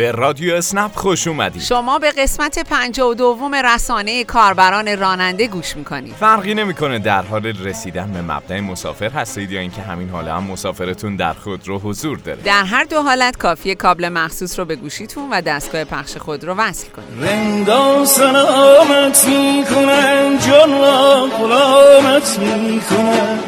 به 0.00 0.12
رادیو 0.12 0.54
اسنپ 0.54 0.94
خوش 0.94 1.26
اومدید. 1.26 1.62
شما 1.62 1.98
به 1.98 2.10
قسمت 2.10 2.58
پنج 2.58 3.00
و 3.00 3.14
دوم 3.14 3.54
رسانه 3.54 4.24
کاربران 4.24 4.98
راننده 4.98 5.46
گوش 5.46 5.76
می‌کنید. 5.76 6.14
فرقی 6.14 6.54
نمی‌کنه 6.54 6.98
در 6.98 7.22
حال 7.22 7.46
رسیدن 7.46 8.12
به 8.12 8.22
مبدع 8.22 8.60
مسافر 8.60 9.08
هستید 9.08 9.50
یا 9.50 9.60
اینکه 9.60 9.82
همین 9.82 10.08
حالا 10.08 10.36
هم 10.36 10.42
مسافرتون 10.42 11.16
در 11.16 11.32
خود 11.32 11.68
رو 11.68 11.78
حضور 11.78 12.18
داره. 12.18 12.42
در 12.42 12.64
هر 12.64 12.84
دو 12.84 13.02
حالت 13.02 13.36
کافی 13.36 13.74
کابل 13.74 14.08
مخصوص 14.08 14.58
رو 14.58 14.64
به 14.64 14.76
گوشیتون 14.76 15.30
و 15.30 15.40
دستگاه 15.40 15.84
پخش 15.84 16.16
خود 16.16 16.44
رو 16.44 16.54
وصل 16.54 16.88
کنید. 16.88 17.30
رندان 17.30 18.04
سلامت 18.04 19.24
می‌کنن 19.24 20.38
جان 20.38 20.70
را 20.70 21.26
غلامت 21.38 22.38
می‌کنن. 22.38 23.38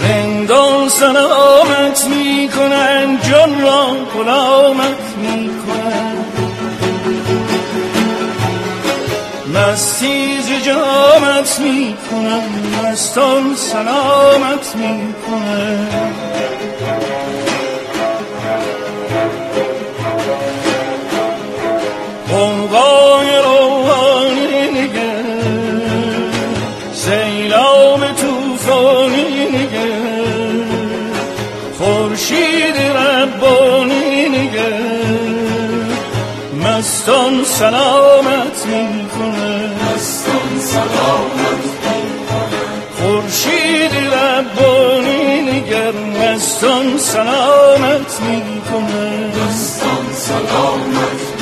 رندان 0.00 0.88
سلامت 0.88 1.43
می‌کنن 2.54 3.18
جان 3.30 3.62
را 3.62 3.86
غلامت 4.14 5.16
می‌کنن. 5.16 6.16
مستی 9.54 10.42
ز 10.42 10.64
جامت 10.64 11.60
می‌کنن 11.60 12.42
مستان 12.84 13.54
سلامت 13.56 14.76
می‌کنن. 14.76 16.12
قوقای 22.28 23.53
مستان 37.04 37.44
سلامت 37.44 38.66
می‌کنه 38.66 39.70
مستان 39.94 40.60
سلامت 40.60 41.64
خورشید 42.98 43.92
ربانی 44.14 45.40
نگر 45.42 45.92
مستان 45.92 46.98
سلامت 46.98 48.20
می‌کنه 48.20 49.32
مستان 49.48 50.12
سلامت 50.14 51.33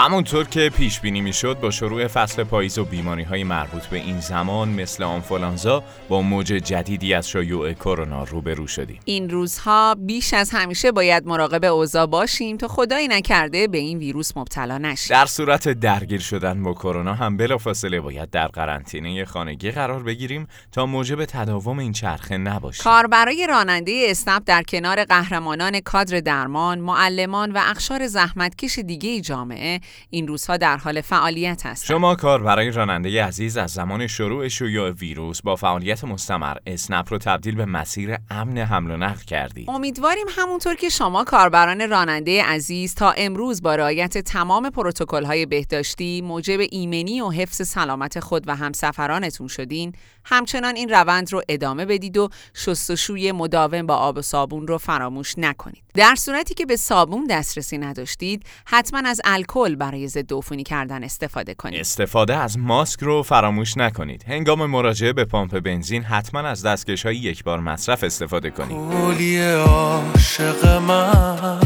همونطور 0.00 0.48
که 0.48 0.70
پیش 0.76 1.00
بینی 1.00 1.20
می‌شد 1.20 1.60
با 1.60 1.70
شروع 1.70 2.06
فصل 2.06 2.44
پاییز 2.44 2.78
و 2.78 2.84
بیماری 2.84 3.22
های 3.22 3.44
مربوط 3.44 3.86
به 3.86 3.96
این 3.96 4.20
زمان 4.20 4.68
مثل 4.68 5.02
آنفولانزا 5.02 5.82
با 6.08 6.22
موج 6.22 6.46
جدیدی 6.46 7.14
از 7.14 7.28
شیوع 7.28 7.72
کرونا 7.72 8.24
روبرو 8.24 8.66
شدیم. 8.66 9.00
این 9.04 9.30
روزها 9.30 9.94
بیش 9.94 10.34
از 10.34 10.50
همیشه 10.50 10.92
باید 10.92 11.26
مراقب 11.26 11.64
اوضاع 11.64 12.06
باشیم 12.06 12.56
تا 12.56 12.68
خدایی 12.68 13.08
نکرده 13.08 13.68
به 13.68 13.78
این 13.78 13.98
ویروس 13.98 14.36
مبتلا 14.36 14.78
نشیم. 14.78 15.16
در 15.16 15.26
صورت 15.26 15.68
درگیر 15.68 16.20
شدن 16.20 16.62
با 16.62 16.74
کرونا 16.74 17.14
هم 17.14 17.36
بلافاصله 17.36 18.00
باید 18.00 18.30
در 18.30 18.46
قرنطینه 18.46 19.24
خانگی 19.24 19.70
قرار 19.70 20.02
بگیریم 20.02 20.46
تا 20.72 20.86
موجب 20.86 21.24
تداوم 21.24 21.78
این 21.78 21.92
چرخه 21.92 22.38
نباشیم. 22.38 22.84
کاربرای 22.84 23.46
راننده 23.46 24.06
اسنپ 24.08 24.42
در 24.46 24.62
کنار 24.62 25.04
قهرمانان 25.04 25.80
کادر 25.80 26.20
درمان، 26.20 26.78
معلمان 26.78 27.52
و 27.52 27.60
اقشار 27.70 28.06
زحمتکش 28.06 28.78
دیگه 28.78 29.20
جامعه 29.20 29.80
این 30.10 30.28
روزها 30.28 30.56
در 30.56 30.76
حال 30.76 31.00
فعالیت 31.00 31.66
هستند. 31.66 31.88
شما 31.88 32.14
کار 32.14 32.42
برای 32.42 32.70
راننده 32.70 33.24
عزیز 33.24 33.56
از 33.56 33.70
زمان 33.70 34.06
شروع 34.06 34.48
شیوع 34.48 34.90
ویروس 34.90 35.42
با 35.42 35.56
فعالیت 35.56 36.04
مستمر 36.04 36.56
اسنپ 36.66 37.12
رو 37.12 37.18
تبدیل 37.18 37.54
به 37.54 37.64
مسیر 37.64 38.16
امن 38.30 38.58
حمل 38.58 38.90
و 38.90 38.96
نقل 38.96 39.22
کردید. 39.22 39.70
امیدواریم 39.70 40.26
همونطور 40.36 40.74
که 40.74 40.88
شما 40.88 41.24
کاربران 41.24 41.90
راننده 41.90 42.44
عزیز 42.44 42.94
تا 42.94 43.10
امروز 43.10 43.62
با 43.62 43.74
رعایت 43.74 44.18
تمام 44.18 44.70
پروتکل‌های 44.70 45.46
بهداشتی 45.46 46.20
موجب 46.20 46.60
ایمنی 46.70 47.20
و 47.20 47.30
حفظ 47.30 47.68
سلامت 47.68 48.20
خود 48.20 48.48
و 48.48 48.56
همسفرانتون 48.56 49.48
شدین، 49.48 49.92
همچنان 50.24 50.76
این 50.76 50.88
روند 50.88 51.32
رو 51.32 51.42
ادامه 51.48 51.84
بدید 51.86 52.16
و 52.16 52.28
شستشوی 52.54 53.32
مداوم 53.32 53.86
با 53.86 53.96
آب 53.96 54.18
و 54.18 54.22
صابون 54.22 54.66
رو 54.66 54.78
فراموش 54.78 55.38
نکنید. 55.38 55.82
در 55.94 56.14
صورتی 56.14 56.54
که 56.54 56.66
به 56.66 56.76
صابون 56.76 57.26
دسترسی 57.30 57.78
نداشتید، 57.78 58.44
حتما 58.66 59.02
از 59.08 59.20
الکل 59.24 59.74
برای 59.80 60.08
ضد 60.08 60.32
عفونی 60.32 60.62
کردن 60.62 61.04
استفاده 61.04 61.54
کنید. 61.54 61.80
استفاده 61.80 62.36
از 62.36 62.58
ماسک 62.58 63.00
رو 63.02 63.22
فراموش 63.22 63.76
نکنید. 63.76 64.24
هنگام 64.28 64.66
مراجعه 64.66 65.12
به 65.12 65.24
پمپ 65.24 65.60
بنزین 65.60 66.02
حتما 66.02 66.40
از 66.40 66.66
دستکش 66.66 67.06
های 67.06 67.16
یک 67.16 67.44
بار 67.44 67.60
مصرف 67.60 68.04
استفاده 68.04 68.50
کنید. 68.50 68.76
کولی 68.76 69.42
عاشق 69.52 70.66
من 70.66 71.60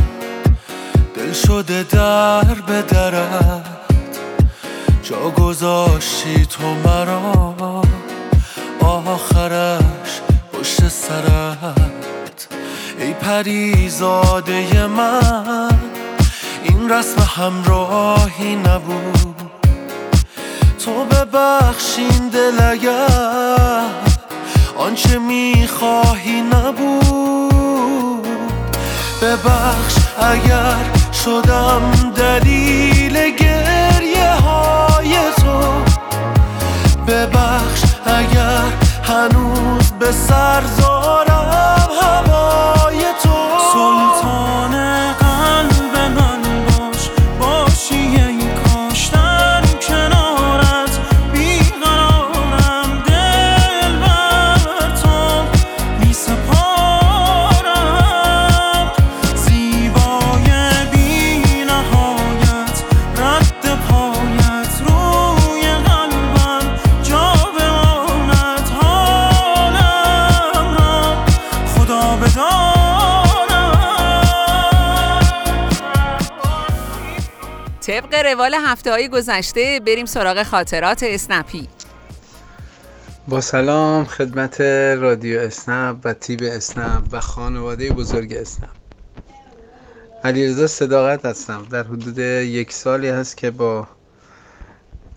دل 1.15 1.33
شده 1.33 1.83
در 1.83 2.55
به 2.67 2.83
درت 2.83 3.67
جا 5.03 5.31
گذاشتی 5.31 6.47
تو 6.47 6.75
مرا 6.75 7.85
آخرش 8.81 10.21
پشت 10.53 10.89
سرت 10.89 12.49
ای 12.99 13.13
پریزاده 13.13 14.87
من 14.87 15.84
رسم 16.89 17.23
همراهی 17.37 18.57
نبود. 18.57 19.43
تو 20.85 21.05
ببخشین 21.05 22.29
دل 22.33 22.63
اگر 22.63 23.85
آنچه 24.79 25.19
می‌خواهی 25.19 26.41
نبود. 26.43 28.27
ببخش 29.23 29.95
اگر 30.19 30.77
شدم 31.25 32.13
دلیل 32.17 33.31
گریه 33.37 34.35
های 34.35 35.15
تو. 35.37 35.61
ببخش 37.09 37.83
اگر 38.07 38.73
هنوز 39.03 39.93
به 39.99 40.13
سر 40.13 40.63
طبق 77.87 78.15
روال 78.15 78.55
هفته 78.55 78.91
های 78.91 79.09
گذشته 79.09 79.81
بریم 79.87 80.07
سراغ 80.07 80.43
خاطرات 80.43 81.03
اسنپی. 81.03 81.69
با 83.29 83.41
سلام 83.41 84.05
خدمت 84.05 84.61
رادیو 85.01 85.41
اسنپ 85.41 85.97
و 86.05 86.13
تیب 86.13 86.41
اسنپ 86.43 87.03
و 87.13 87.21
خانواده 87.21 87.91
بزرگ 87.91 88.33
اسنپ. 88.33 88.71
علیرضا 90.25 90.67
صداقت 90.67 91.25
هستم. 91.25 91.67
در 91.71 91.83
حدود 91.83 92.19
یک 92.19 92.73
سالی 92.73 93.09
هست 93.09 93.37
که 93.37 93.51
با 93.51 93.89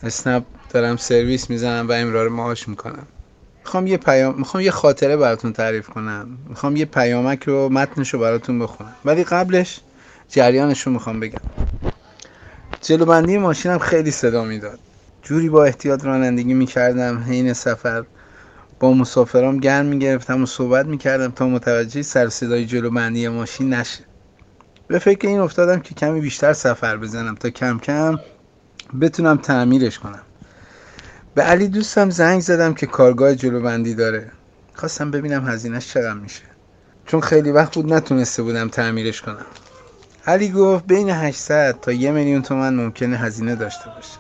اسنپ 0.04 0.44
دارم 0.70 0.98
سرویس 0.98 1.50
می‌زنم 1.50 1.88
و 1.88 1.92
امرار 1.92 2.30
معاش 2.30 2.68
می‌کنم. 2.68 3.08
می‌خوام 3.68 3.88
یه 3.88 3.98
پیام 3.98 4.36
می‌خوام 4.38 4.64
یه 4.64 4.72
خاطره 4.72 5.18
براتون 5.18 5.54
تعریف 5.54 5.90
کنم. 5.90 6.38
می‌خوام 6.50 6.76
یه 6.76 6.86
پیامک 6.86 7.44
رو 7.44 7.70
متنش 7.70 8.14
رو 8.14 8.20
براتون 8.20 8.60
بخونم. 8.60 8.96
ولی 9.06 9.24
قبلش 9.24 9.80
جریانش 10.30 10.82
رو 10.82 10.92
می‌خوام 10.92 11.20
بگم. 11.20 11.40
جلو 12.82 13.06
بندی 13.06 13.38
ماشینم 13.38 13.78
خیلی 13.80 14.12
صدا 14.12 14.44
می‌داد. 14.44 14.80
جوری 15.22 15.50
با 15.50 15.66
احتیاط 15.66 16.06
رانندگی 16.06 16.54
می‌کردم 16.54 17.24
حین 17.28 17.54
سفر. 17.54 18.04
با 18.80 18.94
مسافرام 18.94 19.60
گرم 19.60 19.86
می‌گرفتم 19.86 20.44
و 20.44 20.46
صحبت 20.46 20.86
می‌کردم 20.86 21.32
تا 21.32 21.48
متوجه 21.48 22.02
سر 22.02 22.30
صدای 22.30 22.66
جلو 22.66 22.90
بندی 22.90 23.28
ماشین 23.28 23.74
نشه. 23.74 24.04
به 24.88 25.00
فکر 25.00 25.28
این 25.28 25.40
افتادم 25.40 25.80
که 25.80 25.96
کمی 25.96 26.22
بیشتر 26.22 26.54
سفر 26.54 26.98
بزنم 26.98 27.36
تا 27.36 27.50
کم 27.50 27.80
کم 27.80 28.20
بتونم 29.02 29.38
تعمیرش 29.38 30.00
کنم. 30.00 30.27
به 31.38 31.44
علی 31.44 31.68
دوستم 31.68 32.10
زنگ 32.10 32.42
زدم 32.42 32.74
که 32.74 32.86
کارگاه 32.86 33.36
جلو 33.36 33.62
بندی 33.62 33.94
داره. 33.94 34.32
خواستم 34.74 35.12
ببینم 35.12 35.48
هزینهش 35.48 35.88
چقدر 35.88 36.14
میشه. 36.14 36.42
چون 37.06 37.22
خیلی 37.22 37.52
وقت 37.52 37.76
بود 37.76 37.94
نتونسته 37.94 38.44
بودم 38.44 38.68
تعمیرش 38.68 39.22
کنم. 39.22 39.46
علی 40.28 40.50
گفت 40.52 40.88
بین 40.88 41.10
800 41.10 41.80
تا 41.82 41.92
یه 41.92 42.12
میلیون 42.12 42.42
تومن 42.42 42.76
ممکنه 42.76 43.18
هزینه 43.18 43.56
داشته 43.56 43.86
باشه. 43.96 44.18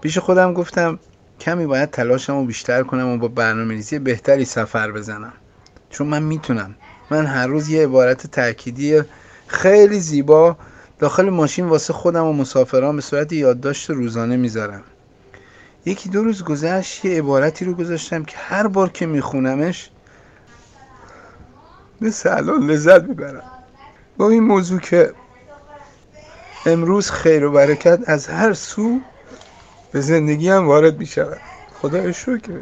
پیش 0.00 0.18
خودم 0.18 0.52
گفتم 0.52 0.98
کمی 1.40 1.66
باید 1.66 1.90
تلاشمو 1.90 2.46
بیشتر 2.46 2.82
کنم 2.82 3.08
و 3.08 3.18
با 3.18 3.28
برنامه 3.28 3.74
ریزی 3.74 3.98
بهتری 3.98 4.44
سفر 4.44 4.92
بزنم. 4.92 5.32
چون 5.90 6.06
من 6.06 6.22
می‌تونم. 6.22 6.74
من 7.10 7.26
هر 7.26 7.46
روز 7.46 7.68
یه 7.68 7.82
عبارت 7.82 8.26
تأکیدی 8.26 9.02
خیلی 9.46 10.00
زیبا 10.00 10.56
داخل 10.98 11.30
ماشین 11.30 11.66
واسه 11.66 11.92
خودم 11.92 12.24
و 12.24 12.32
مسافران 12.32 12.96
به 12.96 13.02
صورت 13.02 13.32
یادداشت 13.32 13.90
روزانه 13.90 14.36
می‌ذارم. 14.36 14.82
یکی 15.88 16.08
دو 16.08 16.24
روز 16.24 16.44
گذشت 16.44 17.04
یه 17.04 17.18
عبارتی 17.18 17.64
رو 17.64 17.74
گذاشتم 17.74 18.24
که 18.24 18.36
هر 18.36 18.66
بار 18.66 18.88
که 18.88 19.06
میخونمش 19.06 19.90
مثل 22.00 22.36
الان 22.36 22.70
لذت 22.70 23.02
می‌برم. 23.02 23.42
با 24.16 24.28
این 24.28 24.42
موضوع 24.42 24.80
که 24.80 25.12
امروز 26.66 27.10
خیر 27.10 27.44
و 27.44 27.52
برکت 27.52 28.00
از 28.06 28.26
هر 28.26 28.52
سو 28.52 29.00
به 29.92 30.00
زندگی 30.00 30.48
هم 30.48 30.66
وارد 30.66 30.98
می‌شود. 30.98 31.40
خدای 31.82 32.12
شکر 32.12 32.60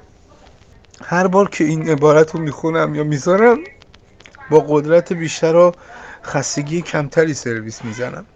هر 1.05 1.27
بار 1.27 1.49
که 1.49 1.65
این 1.65 1.89
عبارت 1.89 2.35
رو 2.35 2.41
می‌خونم 2.41 2.95
یا 2.95 3.05
می‌ذارم 3.05 3.59
با 4.51 4.61
قدرت 4.61 5.13
بیشتر 5.13 5.55
و 5.55 5.75
خستگی 6.25 6.83
کمتری 6.83 7.35
سرویس 7.35 7.85
می‌زنم. 7.85 8.27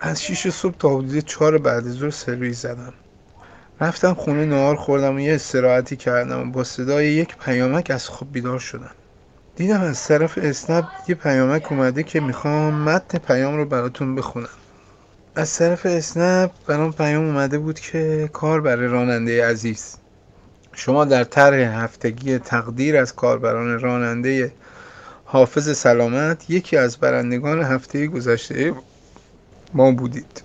از 0.00 0.22
6 0.22 0.50
صبح 0.50 0.74
تا 0.78 0.88
حدود 0.88 1.18
4 1.18 1.58
بعد 1.58 1.88
ظهر 1.88 2.10
سرویس 2.10 2.62
زدم. 2.62 2.94
رفتم 3.82 4.14
خونه 4.14 4.46
نهار 4.46 4.76
خوردم 4.76 5.16
و 5.16 5.20
یه 5.20 5.34
استراحتی 5.34 5.96
کردم 5.96 6.40
و 6.48 6.52
با 6.52 6.64
صدای 6.64 7.06
یک 7.06 7.36
پیامک 7.36 7.90
از 7.90 8.08
خواب 8.08 8.32
بیدار 8.32 8.58
شدم. 8.58 8.90
دیدم 9.56 9.80
از 9.80 10.04
طرف 10.04 10.38
اسنپ 10.42 10.84
یه 11.08 11.14
پیامک 11.14 11.72
اومده 11.72 12.02
که 12.02 12.20
می‌خوام 12.20 12.74
متن 12.74 13.18
پیام 13.18 13.56
رو 13.56 13.64
براتون 13.64 14.14
بخونم. 14.14 14.48
از 15.34 15.58
طرف 15.58 15.86
اسنپ 15.86 16.50
برام 16.66 16.92
پیام 16.92 17.24
اومده 17.24 17.58
بود 17.58 17.80
که 17.80 18.30
کار 18.32 18.60
برای 18.60 18.86
راننده 18.86 19.46
عزیز. 19.46 19.96
شما 20.72 21.04
در 21.04 21.24
طرح 21.24 21.84
هفتگی 21.84 22.38
تقدیر 22.38 22.96
از 22.96 23.14
کاربران 23.14 23.80
راننده 23.80 24.52
حافظ 25.24 25.76
سلامت 25.76 26.50
یکی 26.50 26.76
از 26.76 26.96
برندگان 26.96 27.62
هفته 27.62 28.06
گذشته 28.06 28.74
ما 29.74 29.90
بودید. 29.90 30.42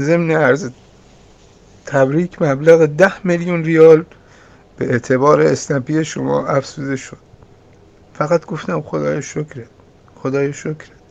ضمن 0.00 0.30
عرض 0.30 0.70
تبریک 1.88 2.42
مبلغ 2.42 2.86
ده 2.86 3.26
میلیون 3.26 3.64
ریال 3.64 4.04
به 4.76 4.92
اعتبار 4.92 5.40
اسنپی 5.40 6.04
شما 6.04 6.46
افزوده 6.46 6.96
شد. 6.96 7.16
فقط 8.14 8.46
گفتم 8.46 8.82
خدای 8.82 9.22
شکرت 9.22 9.68
خدای 10.14 10.52
شکرت 10.52 11.08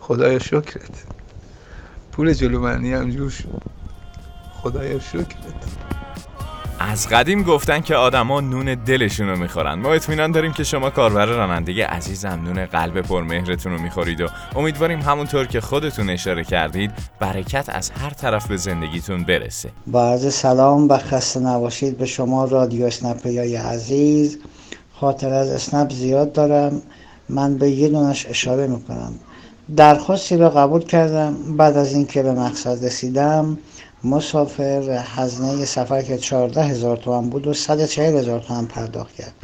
خدای 0.00 0.40
شکرت. 0.40 1.04
پول 2.12 2.32
جلو 2.32 2.60
بندی 2.60 2.92
هم 2.92 3.10
جور 3.10 3.32
خدای 4.62 5.00
شکرت. 5.00 5.99
از 6.82 7.08
قدیم 7.08 7.42
گفتن 7.42 7.80
که 7.80 7.94
آدما 7.94 8.40
نون 8.40 8.74
دلشون 8.74 9.28
رو 9.28 9.36
می‌خورن. 9.38 9.74
ما 9.74 9.92
اطمینان 9.92 10.30
داریم 10.30 10.52
که 10.52 10.64
شما 10.64 10.90
کاربر 10.90 11.26
رانندگی 11.26 11.80
عزیزم 11.80 12.40
نون 12.44 12.66
قلب 12.66 13.00
پرمهرتون 13.00 13.72
رو 13.72 13.78
می‌خورید 13.78 14.20
و 14.20 14.28
امیدواریم 14.56 15.00
همونطور 15.00 15.46
که 15.46 15.60
خودتون 15.60 16.10
اشاره 16.10 16.44
کردید 16.44 16.90
برکت 17.20 17.64
از 17.68 17.90
هر 17.90 18.10
طرف 18.10 18.46
به 18.46 18.56
زندگیتون 18.56 19.24
برسه. 19.24 19.70
با 19.86 20.10
عرض 20.10 20.34
سلام 20.34 20.88
و 20.88 20.98
خسته 20.98 21.40
نباشید 21.40 21.98
به 21.98 22.06
شما 22.06 22.44
رادیو 22.44 22.84
اسنپیای 22.84 23.56
عزیز. 23.56 24.38
خاطر 25.00 25.32
از 25.32 25.48
اسنپ 25.48 25.92
زیاد 25.92 26.32
دارم. 26.32 26.82
من 27.28 27.58
به 27.58 27.70
یه 27.70 27.88
دونش 27.88 28.26
اشاره 28.26 28.66
می‌کنم. 28.66 29.12
درخواستی 29.76 30.36
را 30.36 30.50
قبول 30.50 30.82
کردم. 30.82 31.56
بعد 31.56 31.76
از 31.76 31.92
اینکه 31.92 32.22
به 32.22 32.32
مقصد 32.32 32.84
رسیدم 32.84 33.58
مسافر 34.04 35.04
هزینه 35.04 35.64
سفر 35.64 36.02
که 36.02 36.18
14 36.18 36.62
هزار 36.62 36.96
تومن 36.96 37.30
بود 37.30 37.46
و 37.46 37.54
140 37.54 38.16
هزار 38.16 38.40
تومن 38.40 38.66
پرداخت 38.66 39.14
کرد. 39.14 39.34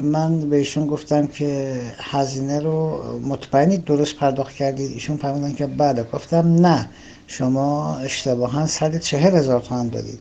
من 0.00 0.40
به 0.50 0.56
ایشون 0.56 0.86
گفتم 0.86 1.26
که 1.26 1.80
هزینه 1.98 2.60
رو 2.60 3.02
مطمئنید 3.20 3.84
درست 3.84 4.16
پرداخت 4.16 4.54
کردید. 4.54 4.92
ایشون 4.92 5.16
فهمیدن 5.16 5.52
که 5.52 5.66
بله. 5.66 6.02
گفتم 6.02 6.54
نه 6.54 6.88
شما 7.26 7.96
اشتباها 7.96 8.66
140 8.66 9.36
هزار 9.36 9.60
تومن 9.60 9.88
دادید. 9.88 10.20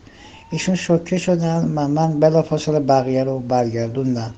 ایشون 0.52 0.76
شوکه 0.76 1.18
شدن 1.18 1.66
من 1.66 1.92
من 1.92 2.20
بلافاصله 2.20 2.80
بقیه 2.80 3.24
رو 3.24 3.40
برگردوندم 3.40 4.34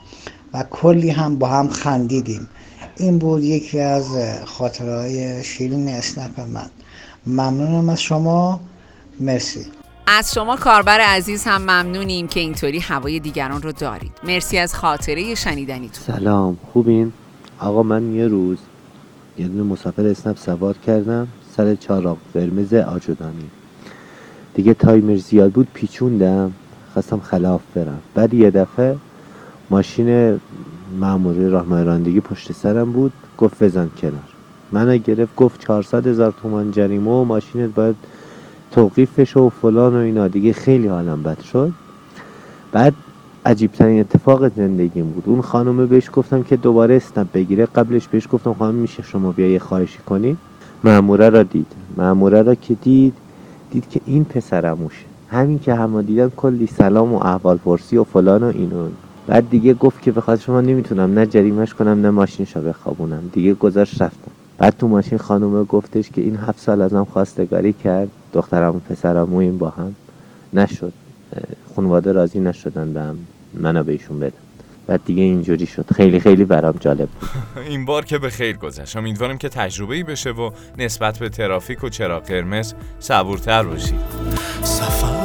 و 0.54 0.64
کلی 0.64 1.10
هم 1.10 1.36
با 1.36 1.48
هم 1.48 1.70
خندیدیم. 1.70 2.48
این 2.98 3.18
بود 3.18 3.44
یکی 3.44 3.80
از 3.80 4.06
خاطرهای 4.46 5.44
شیرین 5.44 5.90
اسنپ 5.90 6.40
من. 6.40 6.70
ممنونم 7.28 7.90
از 7.90 8.02
شما. 8.02 8.60
مرسی. 9.20 9.66
از 10.08 10.34
شما 10.34 10.56
کاربر 10.56 11.00
عزیز 11.00 11.44
هم 11.44 11.62
ممنونیم 11.62 12.28
که 12.28 12.40
اینطوری 12.40 12.80
هوای 12.80 13.20
دیگران 13.20 13.62
رو 13.62 13.72
دارید. 13.72 14.12
مرسی 14.24 14.58
از 14.58 14.76
خاطره 14.76 15.36
شنیدنیتون. 15.36 16.16
سلام. 16.16 16.58
خوبین؟ 16.74 17.14
آقا 17.60 17.84
من 17.84 18.16
یه 18.16 18.28
روز 18.28 18.58
یه 19.38 19.48
دونه 19.48 19.64
مسافر 19.64 20.06
اسنپ 20.06 20.38
سوار 20.38 20.76
کردم 20.78 21.28
سر 21.58 21.76
چهارراه 21.76 22.18
قرمز 22.34 22.74
آجودانی. 22.74 23.50
دیگه 24.54 24.74
تایمر 24.74 25.16
زیاد 25.16 25.52
بود 25.52 25.68
پیچوندم 25.74 26.52
خواستم 26.94 27.20
خلاف 27.20 27.62
برم. 27.76 28.02
بعد 28.16 28.34
یه 28.34 28.52
دفعه 28.52 28.98
ماشین 29.70 30.40
ماموری 31.00 31.50
راهنمای 31.50 31.84
رانندگی 31.84 32.20
پشت 32.20 32.52
سرم 32.52 32.92
بود 32.92 33.14
گفت 33.38 33.64
بزن 33.64 33.90
کنار. 34.02 34.35
منو 34.76 34.98
گرفت 34.98 35.36
گفت 35.36 35.60
400 35.60 36.08
هزار 36.08 36.34
تومان 36.42 36.72
جریمه 36.72 37.12
و 37.12 37.24
ماشینت 37.24 37.76
باید 37.76 37.96
توقیف 38.72 39.20
بشه 39.20 39.40
و 39.40 39.50
فلان 39.50 39.96
و 39.96 39.98
اینا. 39.98 40.28
دیگه 40.28 40.54
خیلی 40.54 40.88
حالم 40.88 41.24
بد 41.24 41.42
شد. 41.42 41.72
بعد 42.72 42.94
عجیب 43.46 43.72
ترین 43.72 44.00
اتفاق 44.00 44.56
زندگیم 44.56 45.06
بود. 45.06 45.24
اون 45.28 45.42
خانومه 45.42 45.86
بهش 45.86 46.10
گفتم 46.14 46.44
که 46.44 46.56
دوباره 46.56 46.96
اسنپ 46.96 47.32
بگیره. 47.34 47.66
قبلش 47.66 48.08
بهش 48.08 48.28
گفتم 48.32 48.54
خانم 48.54 48.76
میشه 48.76 49.04
شما 49.04 49.32
بیا 49.32 49.50
یه 49.52 49.60
خواهشی 49.60 50.00
کنی؟ 50.06 50.38
ماموره 50.84 51.30
را 51.30 51.44
دید. 51.44 51.68
ماموره 51.98 52.42
را 52.42 52.56
که 52.56 52.74
دید 52.74 53.14
دید 53.72 53.90
که 53.90 54.02
این 54.06 54.26
پسرموشه. 54.26 55.06
همین 55.30 55.60
که 55.60 55.76
همه 55.76 56.02
دیدن 56.02 56.32
کلی 56.38 56.68
سلام 56.68 57.14
و 57.14 57.18
احوال 57.18 57.58
پرسی 57.58 57.98
و 57.98 58.04
فلان 58.04 58.44
و 58.44 58.48
اینو. 58.56 58.88
بعد 59.28 59.50
دیگه 59.50 59.74
گفت 59.74 60.02
که 60.02 60.12
بخواد 60.12 60.40
شما 60.40 60.62
نمی‌تونم 60.62 61.14
نه 61.14 61.26
جریمش 61.26 61.74
کنم 61.74 62.02
نه 62.02 62.10
ماشینشو 62.10 62.62
بخوابونم. 62.62 63.30
دیگه 63.34 63.54
گذاشت 63.54 64.02
رفتم. 64.02 64.32
بعد 64.58 64.78
تو 64.78 64.88
ماشین 64.88 65.18
خانومه 65.18 65.64
گفتش 65.64 66.10
که 66.10 66.22
این 66.22 66.36
هفت 66.36 66.60
سال 66.60 66.82
ازم 66.82 67.04
خواستگاری 67.04 67.74
کرد. 67.74 68.10
دخترم 68.34 68.76
و 68.76 68.80
پسرم 68.80 69.34
و 69.34 69.38
این 69.38 69.58
با 69.58 69.70
هم. 69.70 69.96
نشد. 70.54 70.94
خانواده 71.76 72.12
راضی 72.12 72.40
نشدن 72.40 72.94
به 72.94 73.02
هم. 73.02 73.18
منو 73.54 73.84
بهشون 73.84 74.20
بدم 74.20 74.38
بعد 74.88 75.02
دیگه 75.06 75.24
اینجوری 75.24 75.66
شد. 75.66 75.86
خیلی 75.96 76.20
خیلی 76.20 76.46
برام 76.46 76.76
جالب 76.80 77.10
بود. 77.10 77.30
این 77.70 77.86
بار 77.86 78.06
که 78.06 78.18
به 78.18 78.30
خیر 78.30 78.58
گذشت. 78.58 78.98
امیدواریم 78.98 79.38
که 79.38 79.50
تجربه 79.50 79.96
ای 79.96 80.04
بشه 80.04 80.32
و 80.32 80.52
نسبت 80.78 81.20
به 81.20 81.30
ترافیک 81.30 81.84
و 81.84 81.90
چرا 81.90 82.20
قرمز 82.20 82.74
صبورتر 83.00 83.64
باشید 83.64 84.00
سفر 84.64 85.16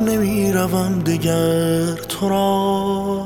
نمی‌روم 0.00 0.98
دیگر. 1.04 1.92
تو 2.08 2.28
را 2.28 3.23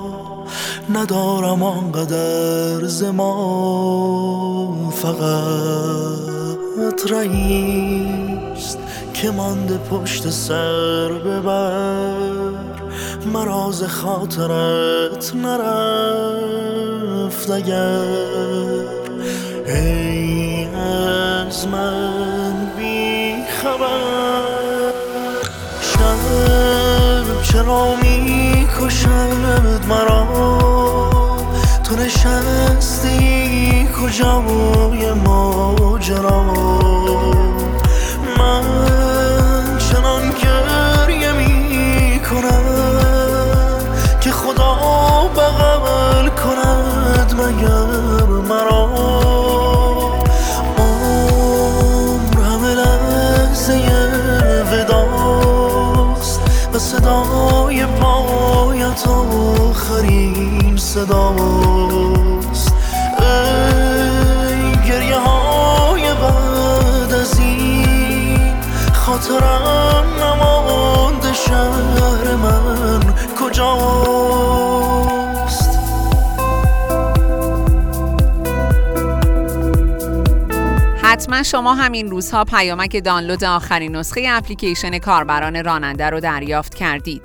ندارم 0.95 1.63
آنقدر 1.63 2.87
زمان 2.87 4.91
فقط 4.91 6.59
رئیست 7.11 8.79
که 9.15 9.31
مانده 9.31 9.79
پشت 9.79 10.31
سر 10.31 11.09
ببر. 11.09 12.15
مراز 13.33 13.83
خاطرت 13.83 15.33
نرفت 15.35 17.51
اگر 17.51 18.05
ای 19.67 20.65
از 20.75 21.69
من 21.69 22.73
بی 22.79 23.35
خبر. 23.63 24.93
شب 25.81 27.43
چرا 27.43 27.95
می 28.03 28.67
کشد 28.81 29.81
مرا 29.89 30.18
نشستی 32.19 33.89
کجای 34.03 35.13
ماجرا؟ 35.13 36.43
من 38.39 38.65
چنان 39.79 40.23
گریه 40.43 41.33
می 41.33 42.21
که 44.21 44.31
خدا 44.31 44.75
بغل 45.37 46.29
کند 46.29 47.35
مگر 47.41 48.27
مرا. 48.49 48.89
عمر 50.79 52.41
همه 52.41 52.75
لحظه 52.75 53.75
وداست 54.73 56.41
و 56.75 56.79
صدای 56.79 57.87
پایت 57.87 59.09
آخرین 59.09 60.77
صداست 60.77 61.68
شما 81.43 81.75
همین 81.75 82.11
روزها 82.11 82.45
پیامک 82.45 83.05
دانلود 83.05 83.45
آخرین 83.45 83.97
نسخه 83.97 84.25
اپلیکیشن 84.29 84.99
کاربران 84.99 85.65
راننده 85.65 86.11
رو 86.11 86.21
دریافت 86.21 86.75
کردید. 86.75 87.23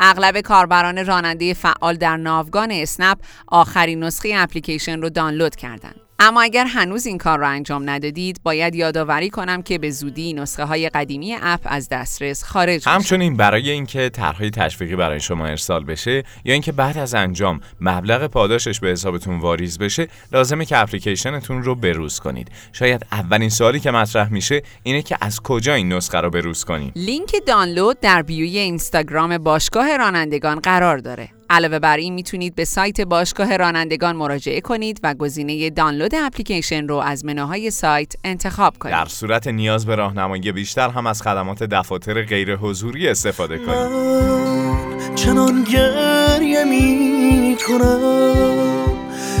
اغلب 0.00 0.40
کاربران 0.40 1.06
راننده 1.06 1.54
فعال 1.54 1.96
در 1.96 2.16
ناوگان 2.16 2.70
اسنپ 2.70 3.18
آخرین 3.46 4.04
نسخه 4.04 4.32
اپلیکیشن 4.36 5.02
رو 5.02 5.10
دانلود 5.10 5.56
کردند. 5.56 6.00
اما 6.24 6.42
اگر 6.42 6.66
هنوز 6.66 7.06
این 7.06 7.18
کار 7.18 7.38
را 7.38 7.48
انجام 7.48 7.90
ندادید 7.90 8.40
باید 8.42 8.74
یادآوری 8.74 9.30
کنم 9.30 9.62
که 9.62 9.78
به 9.78 9.90
زودی 9.90 10.32
نسخه 10.32 10.64
های 10.64 10.88
قدیمی 10.88 11.36
اپ 11.42 11.60
از 11.64 11.88
دسترس 11.88 12.44
خارج 12.44 12.74
میشن. 12.74 12.90
همچنین 12.90 13.36
برای 13.36 13.70
اینکه 13.70 14.08
طرحهای 14.08 14.50
تشویقی 14.50 14.96
برای 14.96 15.20
شما 15.20 15.46
ارسال 15.46 15.84
بشه 15.84 16.24
یا 16.44 16.52
اینکه 16.52 16.72
بعد 16.72 16.98
از 16.98 17.14
انجام 17.14 17.60
مبلغ 17.80 18.26
پاداشش 18.26 18.80
به 18.80 18.88
حسابتون 18.88 19.38
واریز 19.38 19.78
بشه 19.78 20.08
لازمه 20.32 20.64
که 20.64 20.78
اپلیکیشنتون 20.78 21.62
رو 21.62 21.74
بروز 21.74 22.20
کنید 22.20 22.48
شاید 22.72 23.06
اولین 23.12 23.48
سوالی 23.48 23.80
که 23.80 23.90
مطرح 23.90 24.32
میشه 24.32 24.62
اینه 24.82 25.02
که 25.02 25.16
از 25.20 25.40
کجا 25.40 25.74
این 25.74 25.92
نسخه 25.92 26.20
رو 26.20 26.30
بروز 26.30 26.64
کنید 26.64 26.92
لینک 26.96 27.34
دانلود 27.46 28.00
در 28.00 28.22
بیوی 28.22 28.58
اینستاگرام 28.58 29.38
باشگاه 29.38 29.96
رانندگان 29.96 30.60
قرار 30.60 30.98
داره. 30.98 31.28
علاوه 31.52 31.78
بر 31.78 31.96
این 31.96 32.14
می‌تونید 32.14 32.54
به 32.54 32.64
سایت 32.64 33.00
باشگاه 33.00 33.56
رانندگان 33.56 34.16
مراجعه 34.16 34.60
کنید 34.60 35.00
و 35.02 35.14
گزینه 35.14 35.70
دانلود 35.70 36.14
اپلیکیشن 36.14 36.88
رو 36.88 36.96
از 36.96 37.24
منوهای 37.24 37.70
سایت 37.70 38.12
انتخاب 38.24 38.78
کنید. 38.78 38.94
در 38.94 39.06
صورت 39.06 39.46
نیاز 39.46 39.86
به 39.86 39.94
راهنمایی 39.94 40.52
بیشتر 40.52 40.88
هم 40.88 41.06
از 41.06 41.22
خدمات 41.22 41.62
دفاتر 41.62 42.22
غیر 42.22 42.56
حضوری 42.56 43.08
استفاده 43.08 43.58
کنید. 43.58 43.68
من 43.68 45.14
چنان 45.14 45.64
گریه 45.64 46.64
می 46.64 47.56
کنم 47.68 48.00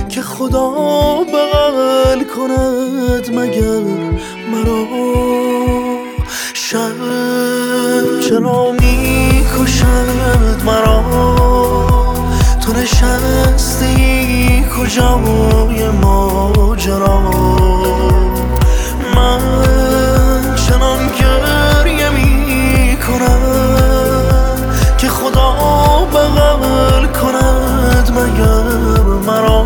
که 0.08 0.22
خدا 0.22 0.70
بغل 1.24 2.24
کند 2.24 3.38
مگر 3.38 3.80
مرا. 4.52 4.86
شب 6.54 6.92
چرا 8.28 8.72
می 8.72 9.44
کشد 9.58 10.62
مرا؟ 10.64 11.31
نشستی 12.82 14.64
کجای 14.78 15.88
ماجرا؟ 15.88 17.20
من 19.14 19.40
چنان 20.56 20.98
گریه 21.18 22.10
می 22.10 22.96
کنم 22.96 23.42
که 24.98 25.08
خدا 25.08 25.52
بغل 26.12 27.06
کند 27.06 28.10
مگر 28.10 28.68
مرا. 29.26 29.62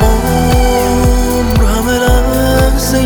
عمر 0.00 1.64
همه 1.64 1.96
لحظه 1.98 3.00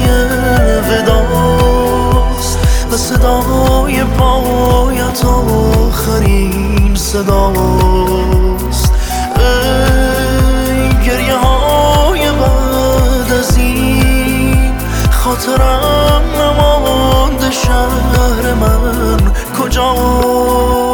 وداست 0.88 2.58
و 2.92 2.96
صدای 2.96 4.04
پایت 4.04 5.24
آخرین 5.24 6.94
صداست 6.94 7.81
خاطرم 15.32 16.22
نمانده 16.40 17.50
شهر 17.50 18.54
من. 18.54 19.32
کجاست 19.58 20.91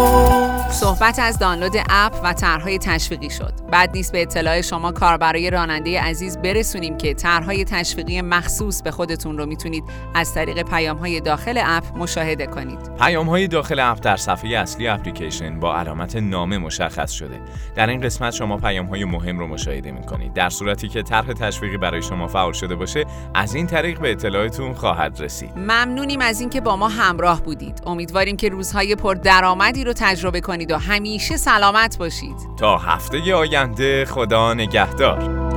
صحبت 0.89 1.19
از 1.19 1.39
دانلود 1.39 1.73
اپ 1.91 2.21
و 2.25 2.33
طرحهای 2.33 2.79
تشویقی 2.79 3.31
شد. 3.31 3.53
بعد 3.73 3.91
نیست 3.95 4.13
به 4.13 4.23
اطلاع 4.23 4.61
شما 4.61 4.93
کاربرای 4.93 5.51
راننده 5.51 6.01
عزیز 6.01 6.39
برسونیم 6.39 6.97
که 6.97 7.15
طرحهای 7.15 7.65
تشویقی 7.65 8.21
مخصوص 8.21 8.83
به 8.83 8.91
خودتون 8.91 9.39
رو 9.39 9.47
می‌تونید 9.47 9.85
از 10.15 10.35
طریق 10.35 10.63
پیام‌های 10.63 11.21
داخل 11.21 11.61
اپ 11.65 11.85
مشاهده 11.97 12.47
کنید. 12.47 12.79
پیام 12.99 13.29
های 13.29 13.49
داخل 13.49 13.79
اپ 13.81 13.99
در 14.03 14.17
صفحه 14.17 14.59
اصلی 14.59 14.89
اپلیکیشن 14.89 15.61
با 15.61 15.77
علامت 15.77 16.17
نامه 16.17 16.59
مشخص 16.59 17.13
شده. 17.13 17.41
در 17.75 17.87
این 17.87 18.01
قسمت 18.01 18.35
شما 18.35 18.57
پیام 18.57 18.87
های 18.87 19.05
مهم 19.05 19.39
رو 19.39 19.47
مشاهده 19.47 19.91
می 19.91 20.03
کنید. 20.03 20.33
در 20.33 20.51
صورتی 20.51 20.89
که 20.89 21.03
طرح 21.03 21.33
تشویقی 21.33 21.77
برای 21.77 22.03
شما 22.03 22.27
فعال 22.27 22.53
شده 22.53 22.75
باشه، 22.75 23.05
از 23.35 23.55
این 23.55 23.67
طریق 23.67 24.01
به 24.01 24.11
اطلاعتون 24.11 24.75
خواهد 24.75 25.21
رسید. 25.21 25.51
ممنونیم 25.57 26.21
از 26.21 26.41
اینکه 26.41 26.61
با 26.61 26.77
ما 26.77 26.89
همراه 26.89 27.43
بودید. 27.43 27.83
امیدواریم 27.87 28.37
که 28.37 28.49
روزهای 28.49 28.95
پر 28.95 29.15
درآمدی 29.15 29.85
رو 29.85 29.93
تجربه 29.93 30.41
کنید 30.41 30.71
و 30.71 30.78
همیشه 30.79 31.37
سلامت 31.37 31.99
باشید. 31.99 32.37
تا 32.57 32.79
هفته 32.79 33.35
آینده 33.35 34.05
خدا 34.05 34.55
نگهدار. 34.55 35.48